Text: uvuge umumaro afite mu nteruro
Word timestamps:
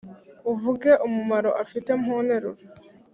uvuge 0.51 0.91
umumaro 1.07 1.49
afite 1.63 1.91
mu 2.03 2.15
nteruro 2.25 2.61